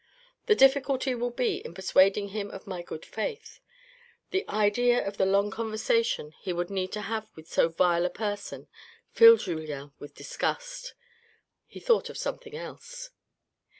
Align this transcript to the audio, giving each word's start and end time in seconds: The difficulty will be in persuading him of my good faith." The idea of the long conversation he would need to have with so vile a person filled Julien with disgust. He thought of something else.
The 0.47 0.55
difficulty 0.55 1.13
will 1.13 1.29
be 1.29 1.57
in 1.63 1.75
persuading 1.75 2.29
him 2.29 2.49
of 2.49 2.65
my 2.65 2.81
good 2.81 3.05
faith." 3.05 3.59
The 4.31 4.49
idea 4.49 5.05
of 5.05 5.17
the 5.17 5.27
long 5.27 5.51
conversation 5.51 6.33
he 6.41 6.51
would 6.51 6.71
need 6.71 6.91
to 6.93 7.01
have 7.01 7.29
with 7.35 7.47
so 7.47 7.69
vile 7.69 8.03
a 8.07 8.09
person 8.09 8.67
filled 9.11 9.41
Julien 9.41 9.91
with 9.99 10.15
disgust. 10.15 10.95
He 11.67 11.79
thought 11.79 12.09
of 12.09 12.17
something 12.17 12.57
else. 12.57 13.11